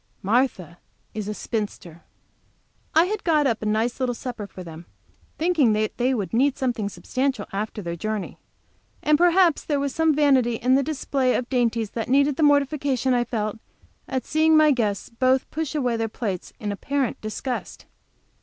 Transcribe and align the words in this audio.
Martha 0.23 0.79
is 1.13 1.27
a 1.27 1.33
spinster. 1.35 2.01
I 2.95 3.05
had 3.05 3.23
got 3.23 3.45
up 3.45 3.61
a 3.61 3.67
nice 3.67 3.99
little 3.99 4.15
supper 4.15 4.47
for 4.47 4.63
them, 4.63 4.87
thinking 5.37 5.73
they 5.73 6.15
would 6.15 6.33
need 6.33 6.57
something 6.57 6.89
substantial 6.89 7.45
after 7.53 7.83
their 7.83 7.95
journey. 7.95 8.39
And 9.03 9.15
perhaps 9.15 9.63
there 9.63 9.79
was 9.79 9.93
some 9.93 10.15
vanity 10.15 10.55
in 10.55 10.73
the 10.73 10.81
display 10.81 11.35
of 11.35 11.47
dainties 11.49 11.91
that 11.91 12.09
needed 12.09 12.35
the 12.37 12.41
mortification 12.41 13.13
I 13.13 13.25
felt 13.25 13.59
at 14.07 14.25
seeing 14.25 14.57
my 14.57 14.71
guests 14.71 15.09
both 15.09 15.47
push 15.51 15.75
away 15.75 15.97
their 15.97 16.09
plates 16.09 16.51
in 16.59 16.71
apparent 16.71 17.21
disgust. 17.21 17.85